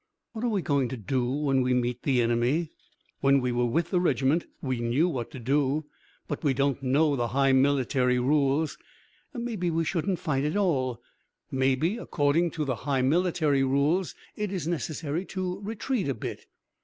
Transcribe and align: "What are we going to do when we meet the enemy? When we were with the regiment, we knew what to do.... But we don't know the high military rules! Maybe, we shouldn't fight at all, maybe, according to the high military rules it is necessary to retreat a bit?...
"What 0.31 0.43
are 0.43 0.49
we 0.49 0.63
going 0.63 0.87
to 0.89 0.97
do 0.97 1.29
when 1.29 1.61
we 1.61 1.75
meet 1.75 2.01
the 2.01 2.23
enemy? 2.23 2.71
When 3.19 3.39
we 3.39 3.51
were 3.51 3.67
with 3.67 3.91
the 3.91 3.99
regiment, 3.99 4.47
we 4.59 4.79
knew 4.79 5.07
what 5.07 5.29
to 5.29 5.39
do.... 5.39 5.85
But 6.27 6.43
we 6.43 6.55
don't 6.55 6.81
know 6.81 7.15
the 7.15 7.27
high 7.27 7.51
military 7.51 8.17
rules! 8.17 8.79
Maybe, 9.31 9.69
we 9.69 9.85
shouldn't 9.85 10.17
fight 10.17 10.43
at 10.43 10.57
all, 10.57 11.03
maybe, 11.51 11.97
according 11.99 12.49
to 12.57 12.65
the 12.65 12.77
high 12.77 13.03
military 13.03 13.63
rules 13.63 14.15
it 14.35 14.51
is 14.51 14.67
necessary 14.67 15.23
to 15.25 15.59
retreat 15.59 16.09
a 16.09 16.15
bit?... 16.15 16.47